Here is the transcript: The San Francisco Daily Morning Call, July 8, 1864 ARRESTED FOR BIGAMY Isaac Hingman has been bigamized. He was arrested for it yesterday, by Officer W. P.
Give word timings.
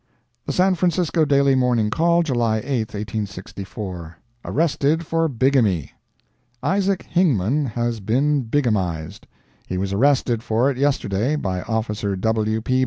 The 0.47 0.51
San 0.51 0.73
Francisco 0.73 1.25
Daily 1.25 1.53
Morning 1.53 1.91
Call, 1.91 2.23
July 2.23 2.57
8, 2.57 2.65
1864 2.91 4.17
ARRESTED 4.43 5.05
FOR 5.05 5.27
BIGAMY 5.27 5.91
Isaac 6.63 7.05
Hingman 7.13 7.67
has 7.73 7.99
been 7.99 8.41
bigamized. 8.49 9.27
He 9.67 9.77
was 9.77 9.93
arrested 9.93 10.41
for 10.41 10.71
it 10.71 10.79
yesterday, 10.79 11.35
by 11.35 11.61
Officer 11.61 12.15
W. 12.15 12.61
P. 12.61 12.79